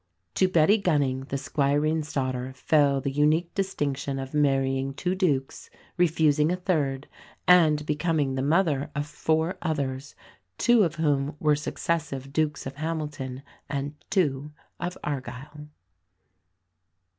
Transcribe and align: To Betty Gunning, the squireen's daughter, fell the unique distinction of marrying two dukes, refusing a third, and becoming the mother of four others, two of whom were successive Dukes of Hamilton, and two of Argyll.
To 0.33 0.47
Betty 0.47 0.79
Gunning, 0.79 1.25
the 1.25 1.37
squireen's 1.37 2.11
daughter, 2.11 2.53
fell 2.53 2.99
the 3.01 3.11
unique 3.11 3.53
distinction 3.53 4.17
of 4.17 4.33
marrying 4.33 4.95
two 4.95 5.13
dukes, 5.13 5.69
refusing 5.95 6.51
a 6.51 6.55
third, 6.55 7.07
and 7.47 7.85
becoming 7.85 8.33
the 8.33 8.41
mother 8.41 8.89
of 8.95 9.05
four 9.05 9.59
others, 9.61 10.15
two 10.57 10.81
of 10.81 10.95
whom 10.95 11.35
were 11.39 11.55
successive 11.55 12.33
Dukes 12.33 12.65
of 12.65 12.77
Hamilton, 12.77 13.43
and 13.69 13.93
two 14.09 14.53
of 14.79 14.97
Argyll. 15.03 15.67